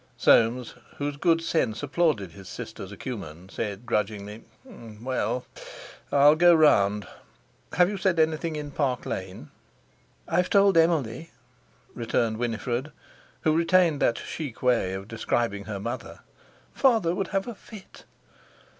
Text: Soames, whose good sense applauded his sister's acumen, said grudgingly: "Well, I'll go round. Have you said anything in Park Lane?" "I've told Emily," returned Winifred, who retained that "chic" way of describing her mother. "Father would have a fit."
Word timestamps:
Soames, 0.17 0.73
whose 0.97 1.15
good 1.15 1.43
sense 1.43 1.83
applauded 1.83 2.31
his 2.31 2.49
sister's 2.49 2.91
acumen, 2.91 3.49
said 3.49 3.85
grudgingly: 3.85 4.43
"Well, 4.65 5.45
I'll 6.11 6.35
go 6.35 6.55
round. 6.55 7.05
Have 7.73 7.87
you 7.87 7.97
said 7.97 8.17
anything 8.19 8.55
in 8.55 8.71
Park 8.71 9.05
Lane?" 9.05 9.51
"I've 10.27 10.49
told 10.49 10.75
Emily," 10.75 11.29
returned 11.93 12.37
Winifred, 12.39 12.91
who 13.41 13.55
retained 13.55 14.01
that 14.01 14.17
"chic" 14.17 14.63
way 14.63 14.93
of 14.95 15.07
describing 15.07 15.65
her 15.65 15.79
mother. 15.79 16.21
"Father 16.73 17.13
would 17.13 17.27
have 17.27 17.47
a 17.47 17.53
fit." 17.53 18.05